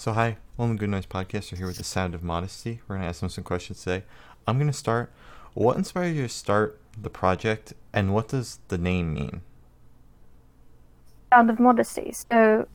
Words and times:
So 0.00 0.14
hi, 0.14 0.38
welcome 0.56 0.78
to 0.78 0.80
Good 0.80 0.88
Noise 0.88 1.04
Podcast. 1.04 1.52
We're 1.52 1.58
here 1.58 1.66
with 1.66 1.76
the 1.76 1.84
Sound 1.84 2.14
of 2.14 2.22
Modesty. 2.22 2.80
We're 2.88 2.96
gonna 2.96 3.08
ask 3.08 3.20
them 3.20 3.28
some 3.28 3.44
questions 3.44 3.84
today. 3.84 4.02
I'm 4.46 4.58
gonna 4.58 4.72
start. 4.72 5.12
What 5.52 5.76
inspired 5.76 6.16
you 6.16 6.22
to 6.22 6.28
start 6.30 6.80
the 6.98 7.10
project, 7.10 7.74
and 7.92 8.14
what 8.14 8.28
does 8.28 8.60
the 8.68 8.78
name 8.78 9.12
mean? 9.12 9.42
Sound 11.30 11.50
of 11.50 11.60
Modesty. 11.60 12.12
So 12.12 12.66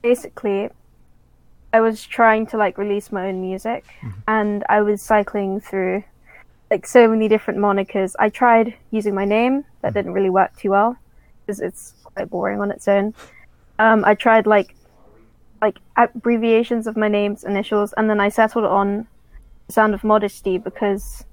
basically, 0.00 0.68
I 1.72 1.80
was 1.80 2.06
trying 2.06 2.46
to 2.46 2.56
like 2.56 2.78
release 2.78 3.10
my 3.10 3.26
own 3.26 3.40
music, 3.40 3.84
and 4.28 4.62
I 4.68 4.82
was 4.82 5.02
cycling 5.02 5.58
through 5.58 6.04
like 6.70 6.86
so 6.86 7.08
many 7.08 7.26
different 7.26 7.58
monikers. 7.58 8.14
I 8.20 8.28
tried 8.28 8.76
using 8.92 9.12
my 9.12 9.24
name, 9.24 9.64
that 9.82 9.92
didn't 9.92 10.12
really 10.12 10.30
work 10.30 10.56
too 10.56 10.70
well 10.70 10.96
because 11.44 11.58
it's 11.58 11.94
quite 12.04 12.30
boring 12.30 12.60
on 12.60 12.70
its 12.70 12.86
own. 12.86 13.12
Um, 13.80 14.04
I 14.04 14.14
tried 14.14 14.46
like 14.46 14.76
like 15.60 15.78
abbreviations 15.96 16.86
of 16.86 16.96
my 16.96 17.08
name's 17.08 17.44
initials, 17.44 17.92
and 17.96 18.08
then 18.08 18.20
I 18.20 18.28
settled 18.28 18.64
on 18.64 19.06
Sound 19.68 19.94
of 19.94 20.04
Modesty 20.04 20.58
because 20.58 21.24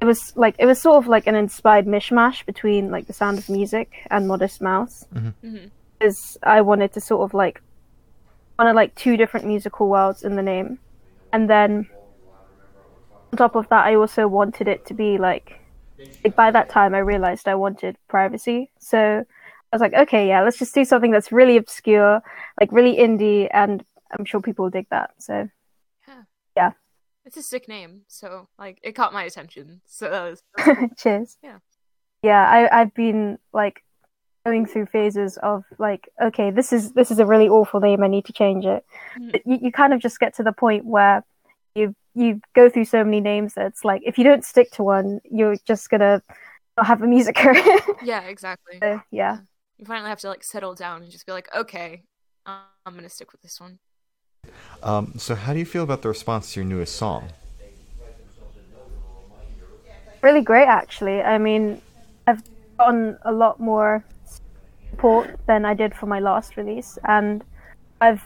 it 0.00 0.04
was 0.04 0.36
like 0.36 0.56
it 0.58 0.66
was 0.66 0.80
sort 0.80 1.02
of 1.02 1.08
like 1.08 1.26
an 1.26 1.34
inspired 1.34 1.86
mishmash 1.86 2.44
between 2.44 2.90
like 2.90 3.06
the 3.06 3.12
sound 3.12 3.38
of 3.38 3.48
music 3.48 4.06
and 4.10 4.26
Modest 4.26 4.60
Mouse. 4.60 5.06
Mm-hmm. 5.14 5.46
Mm-hmm. 5.46 5.66
Because 5.98 6.36
I 6.42 6.60
wanted 6.62 6.92
to 6.94 7.00
sort 7.00 7.22
of 7.22 7.34
like 7.34 7.62
wanted 8.58 8.74
like 8.74 8.94
two 8.96 9.16
different 9.16 9.46
musical 9.46 9.88
worlds 9.88 10.24
in 10.24 10.34
the 10.36 10.42
name, 10.42 10.78
and 11.32 11.48
then 11.48 11.88
on 13.32 13.38
top 13.38 13.54
of 13.54 13.68
that, 13.68 13.86
I 13.86 13.94
also 13.94 14.26
wanted 14.26 14.66
it 14.66 14.84
to 14.86 14.94
be 14.94 15.18
like 15.18 15.60
like 16.24 16.34
by 16.34 16.50
that 16.50 16.68
time 16.68 16.94
I 16.94 16.98
realized 16.98 17.46
I 17.46 17.54
wanted 17.54 17.96
privacy, 18.08 18.70
so 18.78 19.24
I 19.72 19.76
was 19.76 19.80
like, 19.80 19.94
okay, 19.94 20.28
yeah, 20.28 20.42
let's 20.42 20.58
just 20.58 20.74
do 20.74 20.84
something 20.84 21.10
that's 21.10 21.32
really 21.32 21.56
obscure, 21.56 22.20
like 22.60 22.70
really 22.72 22.96
indie, 22.96 23.48
and 23.52 23.82
I'm 24.16 24.26
sure 24.26 24.42
people 24.42 24.64
will 24.64 24.70
dig 24.70 24.86
that. 24.90 25.14
So 25.18 25.48
Yeah. 26.06 26.22
Yeah. 26.56 26.72
It's 27.24 27.38
a 27.38 27.42
sick 27.42 27.68
name, 27.68 28.02
so 28.06 28.48
like 28.58 28.78
it 28.82 28.92
caught 28.92 29.14
my 29.14 29.24
attention. 29.24 29.80
So 29.86 30.10
that 30.10 30.22
was, 30.22 30.42
cool. 30.58 30.88
cheers. 30.98 31.38
Yeah. 31.42 31.58
Yeah, 32.22 32.46
I 32.48 32.80
I've 32.80 32.94
been 32.94 33.38
like 33.52 33.82
going 34.44 34.66
through 34.66 34.86
phases 34.86 35.38
of 35.38 35.64
like, 35.78 36.08
okay, 36.20 36.50
this 36.50 36.72
is 36.72 36.92
this 36.92 37.10
is 37.10 37.18
a 37.18 37.26
really 37.26 37.48
awful 37.48 37.80
name. 37.80 38.02
I 38.02 38.08
need 38.08 38.26
to 38.26 38.32
change 38.32 38.66
it. 38.66 38.84
Mm-hmm. 39.16 39.30
But 39.30 39.46
you, 39.46 39.58
you 39.62 39.72
kind 39.72 39.94
of 39.94 40.00
just 40.00 40.20
get 40.20 40.34
to 40.36 40.42
the 40.42 40.52
point 40.52 40.84
where 40.84 41.24
you 41.74 41.94
you 42.14 42.40
go 42.54 42.68
through 42.68 42.84
so 42.84 43.02
many 43.04 43.20
names 43.20 43.54
that 43.54 43.66
it's 43.66 43.84
like 43.84 44.02
if 44.04 44.18
you 44.18 44.24
don't 44.24 44.44
stick 44.44 44.70
to 44.72 44.82
one, 44.82 45.20
you're 45.30 45.56
just 45.66 45.88
gonna 45.88 46.22
not 46.76 46.86
have 46.86 47.02
a 47.02 47.06
music 47.06 47.36
career. 47.36 47.78
yeah, 48.02 48.22
exactly. 48.22 48.78
so, 48.82 49.00
yeah. 49.10 49.38
You 49.78 49.86
finally 49.86 50.08
have 50.10 50.20
to 50.20 50.28
like 50.28 50.44
settle 50.44 50.74
down 50.74 51.02
and 51.02 51.10
just 51.10 51.26
be 51.26 51.32
like, 51.32 51.48
okay, 51.54 52.02
I'm 52.46 52.64
gonna 52.94 53.08
stick 53.08 53.32
with 53.32 53.42
this 53.42 53.60
one. 53.60 53.78
Um, 54.82 55.14
so 55.16 55.34
how 55.34 55.52
do 55.52 55.58
you 55.58 55.64
feel 55.64 55.82
about 55.84 56.02
the 56.02 56.08
response 56.08 56.52
to 56.54 56.60
your 56.60 56.68
newest 56.68 56.96
song? 56.96 57.30
really 60.22 60.40
great 60.40 60.66
actually 60.66 61.20
i 61.20 61.36
mean 61.36 61.82
i've 62.26 62.42
gotten 62.78 63.18
a 63.22 63.32
lot 63.32 63.60
more 63.60 64.04
support 64.90 65.38
than 65.46 65.64
i 65.64 65.74
did 65.74 65.94
for 65.94 66.06
my 66.06 66.20
last 66.20 66.56
release 66.56 66.96
and 67.04 67.44
i've 68.00 68.22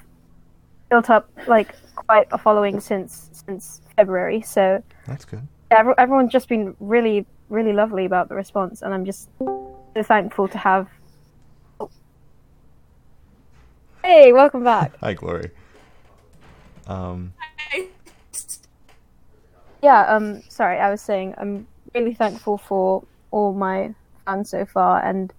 built 0.91 1.11
up 1.11 1.29
like 1.49 1.75
quite 1.95 2.29
a 2.31 2.39
following 2.39 2.79
since 2.79 3.31
since 3.33 3.81
february 3.97 4.43
so 4.43 4.83
That's 5.07 5.25
good. 5.25 5.47
everyone's 5.71 6.33
just 6.33 6.49
been 6.49 6.77
really 6.79 7.27
really 7.49 7.73
lovely 7.73 8.05
about 8.05 8.29
the 8.29 8.35
response 8.35 8.83
and 8.83 8.93
i'm 8.93 9.05
just 9.05 9.31
so 9.39 10.03
thankful 10.03 10.49
to 10.49 10.59
have 10.59 10.89
oh. 11.81 11.91
Hey 14.07 14.33
welcome 14.33 14.63
back 14.63 14.93
Hi, 15.01 15.15
Glory. 15.15 15.51
Um, 16.87 17.33
yeah 19.83 20.03
um 20.03 20.43
sorry 20.49 20.79
i 20.79 20.89
was 20.89 21.03
saying 21.03 21.35
i'm 21.39 21.67
really 21.93 22.15
thankful 22.15 22.57
for 22.57 23.05
all 23.33 23.53
my 23.53 23.93
fans 24.25 24.51
so 24.51 24.65
far 24.65 25.05
and 25.05 25.33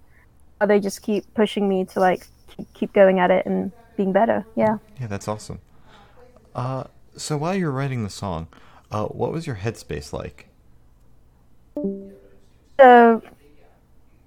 how 0.60 0.66
they 0.66 0.78
just 0.80 1.00
keep 1.00 1.24
pushing 1.32 1.66
me 1.66 1.86
to 1.86 1.98
like 1.98 2.26
keep, 2.48 2.74
keep 2.74 2.92
going 2.92 3.18
at 3.18 3.30
it 3.30 3.46
and 3.46 3.72
being 3.96 4.12
better 4.12 4.44
yeah 4.54 4.76
yeah, 5.00 5.06
that's 5.06 5.28
awesome. 5.28 5.60
Uh, 6.54 6.84
so 7.16 7.38
while 7.38 7.54
you're 7.54 7.70
writing 7.70 8.02
the 8.04 8.10
song, 8.10 8.48
uh, 8.90 9.06
what 9.06 9.32
was 9.32 9.46
your 9.46 9.56
headspace 9.56 10.12
like? 10.12 10.48
so 12.78 13.22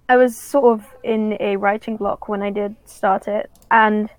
i 0.09 0.17
was 0.17 0.35
sort 0.35 0.65
of 0.65 0.85
in 1.03 1.37
a 1.39 1.57
writing 1.57 1.95
block 1.95 2.27
when 2.27 2.41
i 2.41 2.49
did 2.49 2.75
start 2.85 3.27
it 3.27 3.51
and 3.69 4.09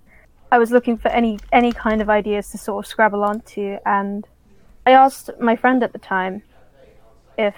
i 0.53 0.59
was 0.59 0.71
looking 0.71 0.97
for 0.97 1.09
any 1.09 1.39
any 1.51 1.73
kind 1.73 2.01
of 2.01 2.09
ideas 2.09 2.51
to 2.51 2.59
sort 2.59 2.85
of 2.85 2.89
scrabble 2.89 3.25
onto 3.25 3.77
and 3.85 4.29
i 4.87 4.93
asked 4.93 5.31
my 5.41 5.57
friend 5.57 5.83
at 5.83 5.93
the 5.93 5.99
time 5.99 6.43
if 7.39 7.57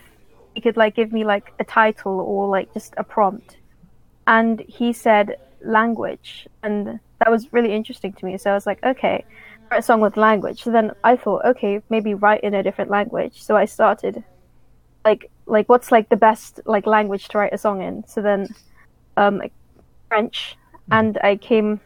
he 0.55 0.60
could 0.60 0.77
like 0.77 0.94
give 0.94 1.12
me 1.12 1.25
like 1.25 1.53
a 1.59 1.65
title 1.65 2.21
or 2.21 2.49
like 2.49 2.72
just 2.72 2.94
a 2.97 3.05
prompt. 3.05 3.56
And 4.27 4.60
he 4.60 4.93
said 4.93 5.37
language 5.62 6.47
and 6.62 7.00
that 7.19 7.31
was 7.31 7.53
really 7.53 7.72
interesting 7.72 8.12
to 8.12 8.25
me. 8.25 8.38
So 8.38 8.50
i 8.50 8.55
was 8.55 8.66
like 8.66 8.82
okay 8.84 9.25
write 9.71 9.78
a 9.78 9.82
song 9.82 10.00
with 10.00 10.16
language. 10.16 10.62
So 10.62 10.71
then 10.71 10.93
i 11.03 11.16
thought 11.16 11.44
okay 11.44 11.82
maybe 11.91 12.15
write 12.15 12.43
in 12.43 12.55
a 12.55 12.62
different 12.62 12.91
language. 12.91 13.43
So 13.43 13.56
i 13.56 13.65
started 13.65 14.22
like 15.05 15.31
like 15.47 15.69
what's 15.69 15.91
like 15.93 16.09
the 16.09 16.16
best 16.16 16.61
like 16.65 16.87
language 16.87 17.28
to 17.28 17.38
write 17.38 17.53
a 17.53 17.59
song 17.59 17.82
in? 17.82 18.05
So 18.06 18.22
then 18.22 18.47
um 19.16 19.38
like 19.38 19.53
french 20.09 20.56
and 20.91 21.19
i 21.22 21.34
came 21.37 21.81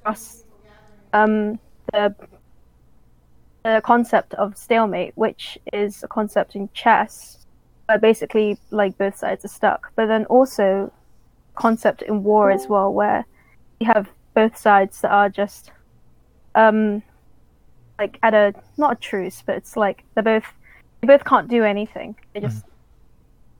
across 0.00 0.44
um 1.12 1.58
the 1.92 2.14
the 3.64 3.80
concept 3.84 4.34
of 4.34 4.56
stalemate 4.56 5.12
which 5.16 5.58
is 5.72 6.02
a 6.02 6.08
concept 6.08 6.54
in 6.54 6.68
chess 6.72 7.46
where 7.86 7.98
basically 7.98 8.56
like 8.70 8.96
both 8.98 9.16
sides 9.16 9.44
are 9.44 9.48
stuck 9.48 9.92
but 9.96 10.06
then 10.06 10.24
also 10.26 10.92
concept 11.54 12.02
in 12.02 12.22
war 12.22 12.50
as 12.50 12.66
well 12.68 12.92
where 12.92 13.24
you 13.80 13.86
have 13.86 14.08
both 14.34 14.56
sides 14.56 15.00
that 15.00 15.10
are 15.10 15.28
just 15.28 15.72
um 16.54 17.02
like 17.98 18.18
at 18.22 18.32
a 18.34 18.54
not 18.76 18.92
a 18.92 18.96
truce 18.96 19.42
but 19.44 19.56
it's 19.56 19.76
like 19.76 20.04
they're 20.14 20.22
both 20.22 20.44
they 21.00 21.06
both 21.06 21.24
can't 21.24 21.48
do 21.48 21.64
anything 21.64 22.14
they're 22.32 22.42
just 22.42 22.64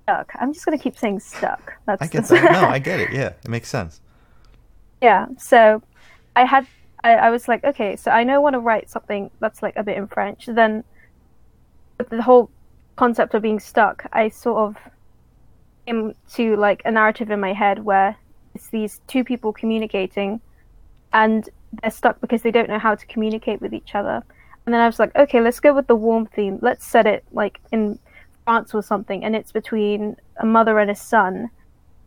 stuck 0.05 0.31
i'm 0.41 0.53
just 0.53 0.65
going 0.65 0.77
to 0.79 0.83
keep 0.83 0.97
saying 0.97 1.19
stuck 1.19 1.75
that's 1.87 2.01
I 2.03 2.07
get 2.07 2.25
that's- 2.25 2.43
that. 2.43 2.53
No, 2.53 2.69
I 2.77 2.79
get 2.79 3.01
it. 3.01 3.13
Yeah, 3.13 3.33
it 3.45 3.49
makes 3.49 3.69
sense. 3.69 4.01
yeah 5.03 5.27
so 5.39 5.83
i 6.37 6.45
had 6.45 6.67
I, 7.05 7.15
I 7.15 7.31
was 7.31 7.49
like 7.49 7.65
okay 7.65 7.97
so 7.97 8.11
i 8.11 8.25
know 8.25 8.35
I 8.35 8.39
want 8.39 8.55
to 8.55 8.61
write 8.61 8.91
something 8.91 9.31
that's 9.41 9.63
like 9.63 9.77
a 9.77 9.83
bit 9.83 9.97
in 9.97 10.07
french. 10.07 10.47
Then 10.47 10.85
the 12.11 12.23
whole 12.23 12.51
concept 12.97 13.35
of 13.35 13.43
being 13.43 13.61
stuck 13.61 14.07
i 14.13 14.29
sort 14.29 14.59
of 14.59 14.77
came 15.87 16.15
to 16.35 16.57
like 16.57 16.83
a 16.85 16.91
narrative 16.91 17.31
in 17.31 17.41
my 17.41 17.53
head 17.53 17.85
where 17.85 18.17
it's 18.55 18.69
these 18.69 19.01
two 19.07 19.25
people 19.25 19.53
communicating 19.53 20.41
and 21.13 21.49
they're 21.81 21.91
stuck 21.91 22.21
because 22.21 22.43
they 22.43 22.51
don't 22.51 22.69
know 22.69 22.79
how 22.79 22.95
to 22.95 23.07
communicate 23.07 23.61
with 23.61 23.73
each 23.73 23.95
other. 23.95 24.23
And 24.65 24.75
then 24.75 24.81
i 24.81 24.87
was 24.87 24.99
like 24.99 25.15
okay 25.17 25.41
let's 25.41 25.61
go 25.61 25.73
with 25.73 25.87
the 25.87 25.97
warm 25.97 26.27
theme. 26.27 26.59
Let's 26.61 26.85
set 26.85 27.07
it 27.07 27.25
like 27.33 27.61
in 27.73 27.99
france 28.45 28.75
or 28.75 28.83
something 28.83 29.25
and 29.25 29.37
it's 29.37 29.53
between 29.53 30.17
a 30.39 30.47
mother 30.47 30.79
and 30.79 30.91
a 30.91 30.95
son. 30.95 31.51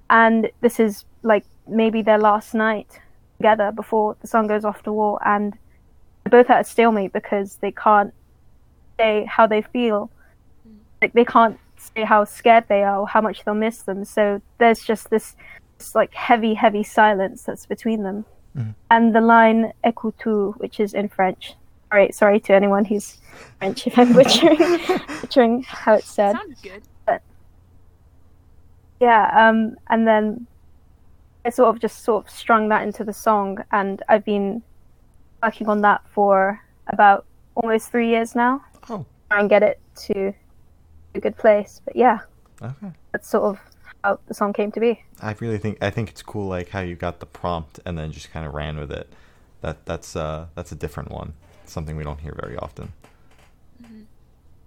And 0.10 0.52
this 0.62 0.80
is 0.80 1.06
like 1.24 1.46
maybe 1.68 2.02
their 2.02 2.18
last 2.18 2.54
night 2.54 3.00
together 3.42 3.72
before 3.72 4.16
the 4.22 4.28
son 4.28 4.48
goes 4.48 4.64
off 4.66 4.84
to 4.84 4.94
war 4.94 5.20
and 5.26 5.58
they're 6.24 6.44
both 6.44 6.50
at 6.50 6.62
a 6.62 6.64
stalemate 6.64 7.14
because 7.14 7.56
they 7.56 7.72
can't 7.72 8.14
say 9.00 9.26
how 9.26 9.48
they 9.48 9.62
feel. 9.62 10.10
Like 11.02 11.14
they 11.14 11.26
can't 11.26 11.58
say 11.78 12.04
how 12.04 12.26
scared 12.26 12.66
they 12.68 12.84
are 12.84 13.00
or 13.00 13.08
how 13.08 13.22
much 13.22 13.44
they'll 13.44 13.56
miss 13.56 13.82
them. 13.82 14.06
So 14.06 14.42
there's 14.60 14.84
just 14.84 15.10
this, 15.10 15.36
this 15.78 15.96
like 15.96 16.14
heavy 16.14 16.54
heavy 16.54 16.84
silence 16.84 17.44
that's 17.44 17.66
between 17.66 18.04
them. 18.04 18.26
And 18.90 19.16
the 19.16 19.22
line 19.22 19.72
écoute 19.84 20.60
which 20.60 20.80
is 20.80 20.94
in 20.94 21.08
french. 21.10 21.56
Sorry 21.92 22.12
sorry 22.12 22.40
to 22.42 22.54
anyone 22.54 22.86
who's 22.86 23.18
french 23.60 23.88
if 23.88 23.98
i'm 23.98 24.14
butchering 24.18 24.58
butchering 25.22 25.64
how 25.64 25.96
it's 25.96 26.12
said. 26.12 26.34
Sounded 26.34 26.58
good. 26.62 26.84
yeah 29.00 29.24
um 29.34 29.76
and 29.90 30.08
then 30.08 30.48
i 31.46 31.50
sort 31.50 31.70
of 31.74 31.82
just 31.82 32.04
sort 32.04 32.26
of 32.26 32.30
strung 32.32 32.70
that 32.70 32.84
into 32.84 33.04
the 33.04 33.14
song 33.14 33.58
and 33.72 34.04
i've 34.10 34.26
been 34.26 34.62
working 35.44 35.68
on 35.68 35.82
that 35.82 36.02
for 36.14 36.60
about 36.88 37.26
almost 37.56 37.92
three 37.92 38.10
years 38.10 38.36
now 38.36 38.62
Oh, 38.90 39.06
and 39.30 39.50
get 39.50 39.64
it 39.64 39.80
to 40.08 40.34
a 41.16 41.20
good 41.20 41.38
place 41.38 41.82
but 41.86 41.96
yeah 41.96 42.20
okay. 42.62 42.92
that's 43.12 43.28
sort 43.30 43.44
of 43.44 43.60
how 44.04 44.20
the 44.28 44.34
song 44.34 44.54
came 44.54 44.72
to 44.72 44.80
be 44.80 45.04
I 45.22 45.36
really 45.40 45.60
think 45.60 45.78
I 45.84 45.92
think 45.92 46.10
it's 46.10 46.24
cool, 46.24 46.48
like 46.48 46.70
how 46.70 46.80
you 46.80 46.96
got 46.96 47.20
the 47.20 47.28
prompt 47.28 47.80
and 47.86 47.96
then 47.96 48.12
just 48.12 48.32
kind 48.32 48.48
of 48.48 48.56
ran 48.56 48.80
with 48.80 48.92
it. 48.92 49.08
That 49.62 49.86
that's 49.86 50.16
uh 50.16 50.48
that's 50.56 50.72
a 50.72 50.76
different 50.76 51.12
one. 51.12 51.34
Something 51.66 51.96
we 51.96 52.04
don't 52.04 52.20
hear 52.20 52.34
very 52.42 52.58
often. 52.58 52.92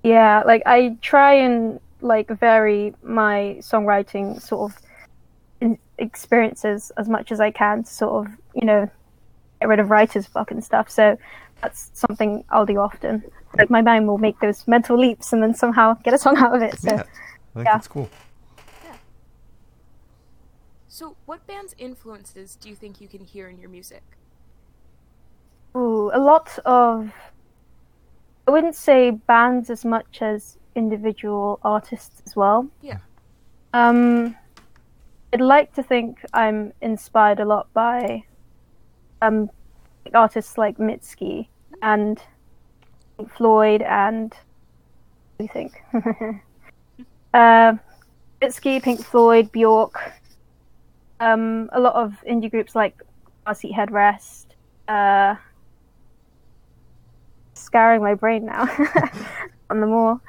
yeah 0.04 0.42
like 0.46 0.62
i 0.66 0.96
try 1.02 1.34
and 1.34 1.80
like 2.00 2.28
vary 2.38 2.94
my 3.02 3.56
songwriting 3.60 4.40
sort 4.40 4.70
of 4.70 4.78
experiences 6.04 6.92
as 6.96 7.08
much 7.08 7.32
as 7.32 7.40
i 7.40 7.50
can 7.50 7.82
to 7.82 7.90
sort 7.90 8.26
of 8.26 8.32
you 8.54 8.66
know 8.66 8.88
get 9.60 9.68
rid 9.68 9.80
of 9.80 9.90
writer's 9.90 10.26
block 10.28 10.50
and 10.50 10.62
stuff 10.62 10.88
so 10.90 11.16
that's 11.64 11.90
something 11.94 12.44
I'll 12.50 12.66
do 12.66 12.78
often. 12.78 13.24
Like 13.56 13.70
my 13.70 13.80
mind 13.80 14.06
will 14.06 14.18
make 14.18 14.38
those 14.40 14.68
mental 14.68 14.98
leaps 14.98 15.32
and 15.32 15.42
then 15.42 15.54
somehow 15.54 15.94
get 16.04 16.12
a 16.12 16.18
song 16.18 16.36
out 16.36 16.54
of 16.54 16.62
it. 16.62 16.78
So 16.78 16.90
yeah, 16.90 16.94
I 16.94 16.96
think 16.98 17.08
yeah. 17.56 17.62
that's 17.64 17.88
cool. 17.88 18.10
So, 20.88 21.16
what 21.24 21.44
band's 21.46 21.74
influences 21.76 22.54
do 22.54 22.68
you 22.68 22.76
think 22.76 23.00
you 23.00 23.08
can 23.08 23.24
hear 23.24 23.48
in 23.48 23.58
your 23.58 23.68
music? 23.68 24.02
Ooh, 25.76 26.10
a 26.14 26.20
lot 26.20 26.56
of. 26.64 27.10
I 28.46 28.50
wouldn't 28.50 28.76
say 28.76 29.10
bands 29.10 29.70
as 29.70 29.84
much 29.84 30.20
as 30.20 30.58
individual 30.76 31.58
artists 31.64 32.22
as 32.26 32.36
well. 32.36 32.68
Yeah. 32.80 32.98
Um, 33.72 34.36
I'd 35.34 35.40
like 35.40 35.74
to 35.74 35.82
think 35.82 36.24
I'm 36.32 36.72
inspired 36.80 37.40
a 37.40 37.44
lot 37.44 37.66
by 37.74 38.22
um 39.20 39.50
artists 40.14 40.56
like 40.56 40.78
Mitski 40.78 41.48
and 41.82 42.22
Floyd 43.36 43.82
and 43.82 44.32
what 45.36 45.38
do 45.38 45.44
you 45.44 45.48
think? 45.48 45.82
uh, 47.34 47.72
Mitski, 48.40 48.80
Pink 48.80 49.04
Floyd, 49.04 49.50
Bjork. 49.50 50.12
Um, 51.18 51.68
a 51.72 51.80
lot 51.80 51.96
of 51.96 52.14
indie 52.30 52.48
groups 52.48 52.76
like 52.76 53.02
Car 53.44 53.56
Seat 53.56 53.72
Headrest. 53.72 54.46
Uh, 54.86 55.34
scouring 57.54 58.02
my 58.02 58.14
brain 58.14 58.46
now 58.46 58.68
on 59.70 59.80
the 59.80 59.86
more. 59.86 60.20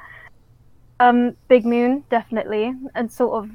Um, 0.98 1.36
Big 1.46 1.64
Moon, 1.64 2.02
definitely, 2.10 2.74
and 2.96 3.12
sort 3.12 3.44
of. 3.44 3.50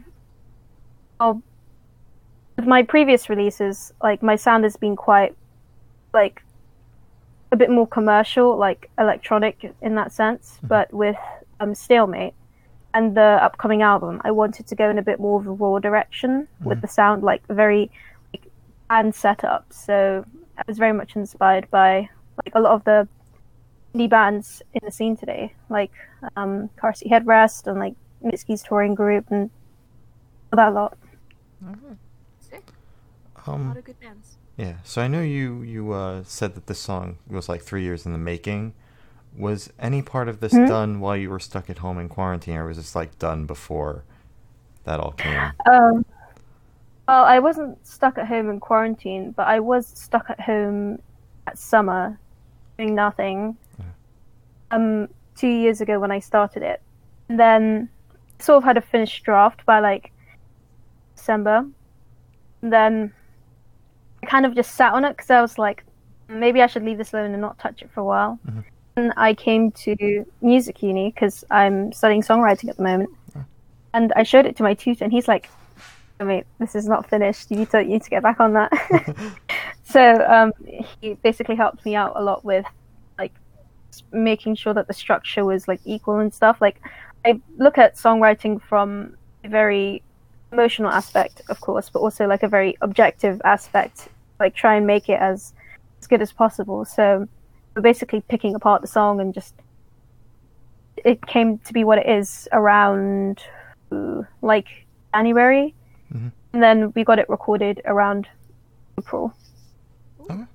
With 2.58 2.68
my 2.68 2.84
previous 2.84 3.30
releases, 3.30 3.94
like 4.02 4.24
my 4.24 4.36
sound 4.36 4.64
has 4.64 4.76
been 4.76 4.96
quite, 4.96 5.36
like, 6.14 6.44
a 7.52 7.56
bit 7.56 7.70
more 7.70 7.88
commercial, 7.88 8.58
like 8.58 8.90
electronic 8.98 9.74
in 9.82 9.96
that 9.96 10.12
sense. 10.12 10.60
But 10.64 10.94
with 10.94 11.18
um, 11.60 11.76
Stalemate 11.76 12.34
and 12.94 13.16
the 13.16 13.40
upcoming 13.42 13.82
album, 13.82 14.22
I 14.24 14.32
wanted 14.32 14.68
to 14.68 14.76
go 14.76 14.90
in 14.90 14.98
a 14.98 15.02
bit 15.02 15.20
more 15.20 15.40
of 15.40 15.48
a 15.48 15.52
raw 15.52 15.80
direction 15.80 16.48
with 16.64 16.82
the 16.82 16.88
sound, 16.88 17.24
like 17.24 17.46
very 17.48 17.92
like, 18.34 18.46
band 18.90 19.14
setup. 19.16 19.72
So 19.72 20.26
I 20.58 20.64
was 20.68 20.78
very 20.78 20.94
much 20.94 21.16
inspired 21.16 21.70
by 21.72 22.10
like 22.46 22.56
a 22.56 22.60
lot 22.60 22.74
of 22.74 22.84
the 22.84 23.08
indie 23.94 24.10
bands 24.10 24.62
in 24.74 24.82
the 24.84 24.92
scene 24.92 25.18
today, 25.18 25.54
like 25.70 25.92
um, 26.36 26.70
Car 26.78 26.94
Seat 26.94 27.12
Headrest 27.12 27.68
and 27.68 27.80
like 27.80 27.96
Mitski's 28.24 28.64
touring 28.64 28.96
group 28.96 29.26
and 29.30 29.50
that 30.54 30.74
lot. 30.74 30.98
Sick. 32.40 32.64
A 33.46 33.50
lot 33.52 33.56
Um, 33.56 33.78
of 33.78 33.84
good 33.84 34.00
bands. 34.00 34.38
yeah. 34.58 34.76
So 34.84 35.02
I 35.02 35.08
know 35.08 35.22
you 35.22 35.62
you 35.62 35.92
uh, 35.94 36.24
said 36.26 36.56
that 36.56 36.68
this 36.68 36.80
song 36.80 37.18
was 37.28 37.50
like 37.50 37.62
three 37.62 37.84
years 37.84 38.06
in 38.06 38.14
the 38.14 38.20
making. 38.20 38.74
Was 39.38 39.72
any 39.80 40.02
part 40.02 40.28
of 40.28 40.42
this 40.42 40.54
Mhm. 40.54 40.68
done 40.68 41.00
while 41.00 41.16
you 41.16 41.30
were 41.30 41.40
stuck 41.40 41.70
at 41.70 41.78
home 41.80 41.98
in 41.98 42.10
quarantine, 42.10 42.58
or 42.58 42.66
was 42.66 42.78
this 42.78 42.96
like 42.96 43.18
done 43.18 43.46
before 43.46 44.04
that 44.84 45.00
all 45.00 45.12
came? 45.14 45.54
Um, 45.66 46.06
well, 47.08 47.24
I 47.24 47.40
wasn't 47.40 47.86
stuck 47.86 48.18
at 48.18 48.28
home 48.28 48.50
in 48.50 48.60
quarantine, 48.60 49.32
but 49.32 49.48
I 49.48 49.60
was 49.60 49.88
stuck 49.88 50.30
at 50.30 50.42
home 50.42 51.02
at 51.48 51.58
summer 51.58 52.20
doing 52.78 52.94
nothing. 52.96 53.58
Um, 54.72 55.10
two 55.36 55.48
years 55.50 55.82
ago 55.82 56.00
when 56.00 56.12
I 56.12 56.20
started 56.20 56.64
it, 56.64 56.82
and 57.28 57.38
then 57.40 57.90
sort 58.40 58.58
of 58.58 58.64
had 58.64 58.78
a 58.78 58.82
finished 58.82 59.24
draft 59.26 59.66
by 59.66 59.80
like 59.80 60.12
December. 61.22 61.66
And 62.62 62.74
then 62.74 63.14
I 64.24 64.26
kind 64.26 64.46
of 64.46 64.56
just 64.56 64.76
sat 64.76 64.94
on 64.94 65.06
it 65.06 65.16
because 65.16 65.30
I 65.30 65.42
was 65.42 65.58
like, 65.58 65.84
maybe 66.28 66.62
I 66.62 66.68
should 66.68 66.84
leave 66.84 66.98
this 66.98 67.14
alone 67.14 67.32
and 67.32 67.42
not 67.42 67.60
touch 67.60 67.82
it 67.82 67.92
for 67.92 68.02
a 68.02 68.06
while. 68.06 68.40
Mhm. 68.48 68.64
And 68.98 69.14
I 69.18 69.34
came 69.34 69.72
to 69.72 70.26
music 70.42 70.84
uni 70.84 71.12
because 71.12 71.46
I'm 71.50 71.94
studying 71.94 72.22
songwriting 72.22 72.70
at 72.70 72.78
the 72.78 72.84
moment. 72.84 73.10
And 73.94 74.14
I 74.16 74.24
showed 74.24 74.46
it 74.46 74.56
to 74.58 74.64
my 74.64 74.74
tutor, 74.74 75.04
and 75.04 75.12
he's 75.12 75.28
like, 75.28 75.50
"I 76.20 76.24
mean, 76.24 76.44
this 76.60 76.76
is 76.76 76.88
not 76.88 77.10
finished. 77.10 77.52
You 77.52 77.58
need 77.58 77.70
to 77.72 77.84
you 77.84 77.90
need 77.90 78.04
to 78.04 78.10
get 78.10 78.24
back 78.24 78.40
on 78.40 78.54
that." 78.54 78.72
so 79.84 80.02
um, 80.28 80.54
he 81.02 81.16
basically 81.16 81.56
helped 81.56 81.86
me 81.86 81.94
out 81.96 82.14
a 82.16 82.24
lot 82.24 82.46
with 82.46 82.66
like 83.20 83.34
making 84.14 84.56
sure 84.56 84.74
that 84.74 84.88
the 84.88 84.94
structure 84.94 85.44
was 85.44 85.68
like 85.68 85.82
equal 85.84 86.20
and 86.20 86.34
stuff. 86.34 86.62
Like 86.62 86.82
I 87.26 87.42
look 87.58 87.78
at 87.78 87.96
songwriting 87.96 88.62
from 88.62 89.18
a 89.44 89.50
very 89.50 90.04
emotional 90.52 90.90
aspect, 90.92 91.42
of 91.50 91.62
course, 91.62 91.90
but 91.90 92.00
also 92.00 92.28
like 92.28 92.44
a 92.44 92.48
very 92.48 92.78
objective 92.82 93.42
aspect. 93.46 94.10
Like 94.40 94.56
try 94.56 94.76
and 94.76 94.86
make 94.88 95.10
it 95.10 95.20
as 95.20 95.54
as 96.00 96.08
good 96.08 96.22
as 96.22 96.32
possible. 96.32 96.84
So 96.86 97.28
we're 97.76 97.82
basically 97.82 98.22
picking 98.22 98.56
apart 98.56 98.82
the 98.82 98.88
song 98.88 99.20
and 99.22 99.34
just 99.34 99.54
it 100.98 101.26
came 101.26 101.58
to 101.60 101.74
be 101.74 101.84
what 101.84 101.98
it 101.98 102.08
is 102.08 102.48
around 102.52 103.42
like 104.42 104.68
January, 105.14 105.74
Mhm. 106.14 106.32
and 106.54 106.64
then 106.64 106.92
we 106.96 107.04
got 107.04 107.20
it 107.20 107.30
recorded 107.30 107.82
around 107.86 108.28
April. 108.98 109.34
Okay. 110.22 110.46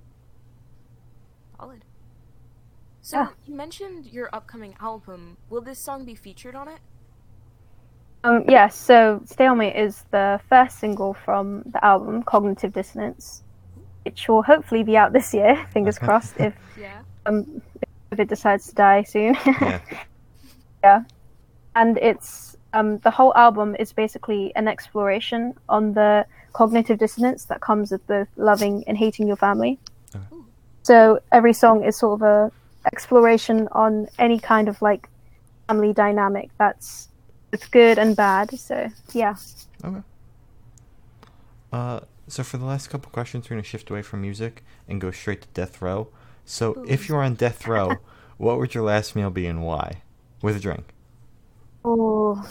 Solid. 1.58 1.84
So, 3.02 3.19
Yeah. 3.19 3.28
you 3.46 3.54
mentioned 3.54 4.06
your 4.06 4.28
upcoming 4.32 4.75
album. 4.81 5.37
Will 5.50 5.60
this 5.60 5.78
song 5.78 6.04
be 6.04 6.14
featured 6.14 6.54
on 6.54 6.69
it? 6.69 6.81
Um, 8.26 8.43
yeah, 8.49 8.67
so 8.67 9.23
Stalemate 9.25 9.76
is 9.76 10.05
the 10.11 10.40
first 10.49 10.81
single 10.81 11.14
from 11.14 11.62
the 11.67 11.82
album, 11.84 12.25
Cognitive 12.25 12.73
Dissonance, 12.73 13.44
which 14.05 14.28
will 14.28 14.43
hopefully 14.43 14.82
be 14.82 14.96
out 14.96 15.12
this 15.12 15.32
year, 15.32 15.64
fingers 15.73 15.96
Okay. 15.96 16.06
crossed, 16.06 16.34
if, 16.40 16.52
Yeah. 16.76 17.02
um, 17.25 17.62
if 18.11 18.19
it 18.19 18.28
decides 18.28 18.67
to 18.69 18.75
die 18.75 19.05
soon. 19.05 19.37
Yeah. 19.46 19.81
yeah. 20.82 21.02
And 21.76 21.99
it's 21.99 22.56
um, 22.73 22.99
the 22.99 23.12
whole 23.12 23.32
album 23.37 23.76
is 23.78 23.93
basically 23.93 24.52
an 24.56 24.67
exploration 24.67 25.55
on 25.69 25.93
the 25.94 26.26
cognitive 26.52 26.99
dissonance 26.99 27.44
that 27.44 27.61
comes 27.61 27.93
with 27.93 28.05
both 28.08 28.28
loving 28.37 28.82
and 28.88 28.96
hating 28.99 29.28
your 29.28 29.37
family. 29.37 29.78
Okay. 30.14 30.25
So 30.82 31.20
every 31.31 31.52
song 31.52 31.84
is 31.84 31.96
sort 31.96 32.20
of 32.20 32.23
a 32.23 32.52
exploration 32.93 33.69
on 33.70 34.08
any 34.19 34.40
kind 34.40 34.69
of 34.69 34.82
like 34.82 35.08
family 35.69 35.93
dynamic 35.93 36.50
that's 36.58 37.08
it's 37.52 37.66
good 37.69 37.98
and 37.98 38.16
bad. 38.16 38.58
So 38.58 38.90
yeah. 39.12 39.37
Okay. 39.84 40.02
Uh, 41.72 42.00
so 42.28 42.43
for 42.43 42.56
the 42.58 42.64
last 42.64 42.88
couple 42.88 43.10
questions, 43.10 43.48
we're 43.48 43.56
gonna 43.56 43.62
shift 43.62 43.90
away 43.90 44.02
from 44.02 44.20
music 44.20 44.64
and 44.88 45.00
go 45.00 45.10
straight 45.10 45.43
to 45.43 45.48
death 45.48 45.81
row. 45.81 46.08
So 46.44 46.84
if 46.87 47.08
you're 47.08 47.22
on 47.22 47.34
death 47.34 47.66
row, 47.66 47.96
what 48.38 48.58
would 48.58 48.75
your 48.75 48.84
last 48.84 49.16
meal 49.16 49.31
be 49.31 49.46
and 49.46 49.62
why? 49.62 50.02
With 50.42 50.56
a 50.56 50.61
drink. 50.61 50.92
Oh, 51.85 52.44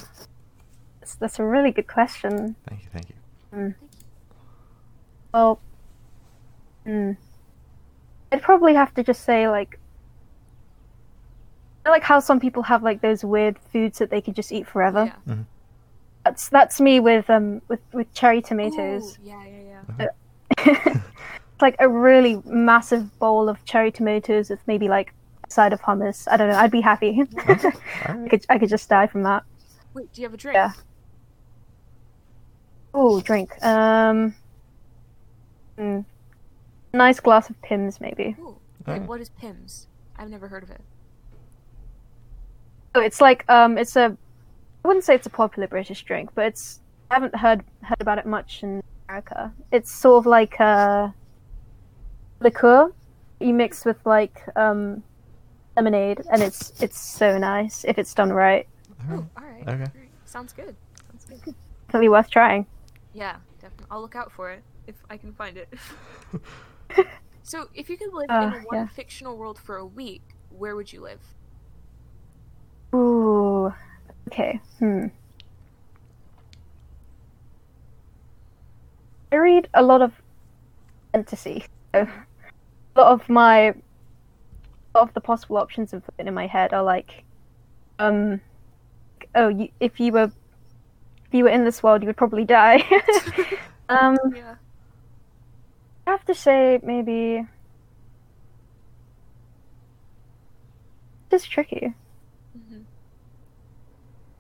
that's, 0.99 1.15
that's 1.15 1.39
a 1.39 1.45
really 1.45 1.71
good 1.71 1.87
question. 1.87 2.55
Thank 2.67 2.83
you. 2.83 2.89
Thank 2.91 3.09
you. 3.09 3.75
Well, 5.33 5.59
hmm. 6.85 7.11
I'd 8.31 8.41
probably 8.41 8.73
have 8.73 8.93
to 8.95 9.03
just 9.03 9.23
say 9.23 9.47
like, 9.49 9.79
like 11.91 12.03
how 12.03 12.19
some 12.19 12.39
people 12.39 12.63
have 12.63 12.83
like 12.83 13.01
those 13.01 13.23
weird 13.23 13.57
foods 13.71 13.99
that 13.99 14.09
they 14.09 14.21
can 14.21 14.33
just 14.33 14.51
eat 14.51 14.67
forever. 14.67 15.13
Yeah. 15.27 15.35
That's 16.23 16.49
that's 16.49 16.81
me 16.81 16.99
with 16.99 17.29
um 17.29 17.61
with 17.67 17.81
with 17.93 18.11
cherry 18.13 18.41
tomatoes. 18.41 19.17
Ooh, 19.19 19.27
yeah, 19.27 19.43
yeah, 19.45 19.81
yeah. 19.97 20.07
Uh-huh. 20.57 20.99
it's 21.53 21.61
like 21.61 21.75
a 21.79 21.87
really 21.87 22.41
massive 22.45 23.17
bowl 23.19 23.47
of 23.47 23.63
cherry 23.65 23.91
tomatoes 23.91 24.49
with 24.49 24.59
maybe 24.65 24.87
like 24.87 25.13
a 25.47 25.51
side 25.51 25.71
of 25.73 25.81
hummus. 25.81 26.27
I 26.29 26.37
don't 26.37 26.49
know. 26.49 26.57
I'd 26.57 26.71
be 26.71 26.81
happy. 26.81 27.23
I 27.37 28.27
could 28.29 28.45
I 28.49 28.57
could 28.57 28.69
just 28.69 28.89
die 28.89 29.07
from 29.07 29.23
that. 29.23 29.43
Wait, 29.93 30.11
do 30.11 30.21
you 30.21 30.27
have 30.27 30.33
a 30.33 30.37
drink? 30.37 30.55
Yeah. 30.55 30.71
Oh, 32.93 33.21
drink. 33.21 33.51
Um. 33.63 34.33
hmm. 35.77 35.99
Nice 36.93 37.19
glass 37.19 37.49
of 37.49 37.61
Pimm's, 37.61 37.99
maybe. 37.99 38.37
Ooh. 38.39 38.55
Alright. 38.87 39.01
Wait, 39.01 39.09
what 39.09 39.19
is 39.19 39.29
Pimm's? 39.29 39.87
I've 40.17 40.29
never 40.29 40.47
heard 40.47 40.63
of 40.63 40.71
it. 40.71 40.79
Oh, 42.95 43.01
it's 43.01 43.19
like 43.21 43.43
um, 43.49 43.77
it's 43.77 43.95
a. 43.95 44.17
I 44.83 44.87
wouldn't 44.87 45.03
say 45.03 45.15
it's 45.15 45.27
a 45.27 45.31
popular 45.31 45.67
British 45.67 46.03
drink, 46.03 46.29
but 46.33 46.45
it's. 46.45 46.79
I 47.11 47.15
haven't 47.15 47.35
heard 47.35 47.63
heard 47.81 48.01
about 48.01 48.17
it 48.17 48.25
much 48.25 48.63
in 48.63 48.81
America. 49.09 49.53
It's 49.71 49.91
sort 49.91 50.19
of 50.19 50.25
like 50.25 50.59
a 50.59 51.13
liqueur 52.39 52.91
you 53.39 53.53
mix 53.53 53.85
with 53.85 53.97
like 54.05 54.41
um, 54.55 55.03
lemonade, 55.75 56.21
and 56.31 56.41
it's 56.41 56.73
it's 56.81 56.97
so 56.97 57.37
nice 57.37 57.83
if 57.83 57.97
it's 57.97 58.13
done 58.13 58.31
right. 58.31 58.67
Alright. 59.09 59.19
Ooh, 59.19 59.29
all 59.37 59.43
right. 59.43 59.67
Okay. 59.67 59.91
Sounds 60.25 60.53
good. 60.53 60.75
Sounds 61.19 61.41
good. 61.43 61.55
Definitely 61.87 62.09
worth 62.09 62.29
trying. 62.29 62.65
Yeah, 63.13 63.35
definitely. 63.61 63.87
I'll 63.91 64.01
look 64.01 64.15
out 64.15 64.31
for 64.31 64.51
it 64.51 64.63
if 64.87 64.95
I 65.09 65.17
can 65.17 65.33
find 65.33 65.57
it. 65.57 65.73
so, 67.43 67.67
if 67.73 67.89
you 67.89 67.97
could 67.97 68.13
live 68.13 68.29
Uh, 68.29 68.51
in 68.55 68.63
one 68.63 68.77
yeah. 68.77 68.87
fictional 68.87 69.37
world 69.37 69.59
for 69.59 69.77
a 69.77 69.85
week, 69.85 70.23
where 70.49 70.75
would 70.75 70.91
you 70.91 71.01
live? 71.01 71.19
Ooh. 72.93 73.73
Okay. 74.35 74.59
Hmm. 74.79 75.05
I 79.31 79.35
read 79.37 79.69
a 79.73 79.81
lot 79.81 80.01
of 80.01 80.11
fantasy. 81.13 81.63
So 81.93 82.01
a 82.01 82.99
lot 82.99 83.13
of 83.13 83.29
my 83.29 83.67
a 83.67 83.73
lot 84.93 85.03
of 85.07 85.13
the 85.13 85.21
possible 85.21 85.55
options 85.55 85.93
in 86.19 86.33
my 86.33 86.47
head 86.47 86.73
are 86.73 86.83
like, 86.83 87.23
um, 87.97 88.41
oh, 89.35 89.47
you, 89.47 89.69
if 89.79 90.01
you 90.01 90.11
were 90.11 90.29
if 91.27 91.31
you 91.33 91.45
were 91.45 91.49
in 91.49 91.63
this 91.63 91.81
world, 91.81 92.01
you 92.01 92.07
would 92.07 92.17
probably 92.17 92.43
die. 92.43 92.83
um, 93.87 94.17
Yeah. 94.35 94.55
I 96.07 96.11
have 96.11 96.25
to 96.25 96.35
say 96.35 96.81
maybe. 96.83 97.47
This 101.29 101.43
is 101.43 101.47
tricky. 101.47 101.93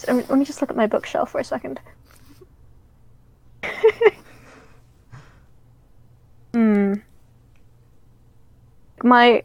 So, 0.05 0.13
let 0.13 0.29
me 0.31 0.45
just 0.45 0.61
look 0.61 0.69
at 0.69 0.75
my 0.75 0.87
bookshelf 0.87 1.31
for 1.31 1.39
a 1.39 1.43
second. 1.43 1.79
hmm. 6.53 6.93
My 9.03 9.43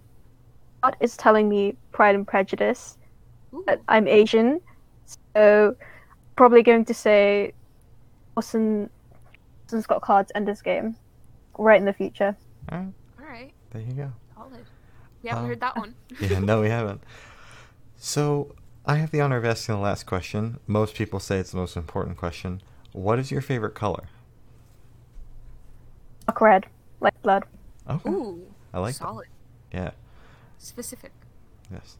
heart 0.82 0.96
is 1.00 1.16
telling 1.16 1.48
me 1.48 1.76
Pride 1.92 2.14
and 2.14 2.26
Prejudice, 2.26 2.96
Ooh. 3.52 3.62
but 3.66 3.80
I'm 3.88 4.06
Asian, 4.08 4.60
so 5.34 5.76
probably 6.36 6.62
going 6.62 6.84
to 6.86 6.94
say 6.94 7.52
Orson, 8.36 8.88
Orson 9.66 9.82
Scott 9.82 10.00
Card's 10.02 10.32
Ender's 10.34 10.62
Game, 10.62 10.96
right 11.58 11.78
in 11.78 11.84
the 11.84 11.92
future. 11.92 12.36
All 12.70 12.78
right, 12.78 12.92
All 13.20 13.26
right. 13.26 13.52
there 13.72 13.82
you 13.82 13.92
go. 13.92 14.12
Solid. 14.34 14.64
We 15.22 15.28
haven't 15.28 15.44
Um, 15.44 15.48
heard 15.50 15.60
that 15.60 15.76
one. 15.78 15.94
yeah, 16.20 16.38
no, 16.38 16.60
we 16.62 16.68
haven't. 16.70 17.02
So, 17.96 18.54
I 18.90 18.97
have 18.97 19.12
the 19.12 19.20
honor 19.20 19.37
of 19.37 19.44
asking 19.44 19.76
the 19.76 19.80
last 19.80 20.04
question. 20.04 20.59
Most 20.66 20.97
people 20.97 21.20
say 21.20 21.38
it's 21.38 21.52
the 21.52 21.56
most 21.59 21.76
important 21.76 22.16
question. 22.16 22.61
What 22.92 23.20
is 23.20 23.30
your 23.30 23.40
favorite 23.40 23.76
color? 23.76 24.09
Dark 26.26 26.40
red, 26.40 26.66
like 27.00 27.23
blood. 27.23 27.44
Okay. 27.88 28.11
Ooh. 28.11 28.42
I 28.73 28.80
like 28.80 28.94
that. 28.94 29.04
solid. 29.04 29.28
Yeah. 29.73 29.92
Specific. 30.59 31.12
Yes. 31.70 31.99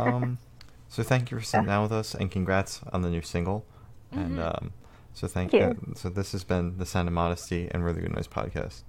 Um, 0.00 0.38
so 0.88 1.02
thank 1.02 1.30
you 1.30 1.38
for 1.38 1.44
sitting 1.44 1.66
down 1.66 1.82
with 1.82 1.92
us, 1.92 2.14
and 2.14 2.30
congrats 2.30 2.80
on 2.90 3.02
the 3.02 3.10
new 3.10 3.20
single. 3.20 3.66
And 4.10 4.38
Mhm. 4.38 4.62
um, 4.62 4.72
so 5.12 5.26
thank 5.28 5.50
Thank 5.50 5.62
you. 5.62 5.88
you. 5.88 5.94
So 5.94 6.08
this 6.08 6.32
has 6.32 6.42
been 6.42 6.78
the 6.78 6.86
Sound 6.86 7.08
of 7.08 7.12
Modesty 7.14 7.68
and 7.70 7.84
Really 7.84 8.00
Good 8.00 8.14
Noise 8.14 8.28
podcast. 8.28 8.82